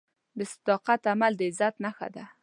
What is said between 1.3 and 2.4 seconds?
د عزت نښه ده.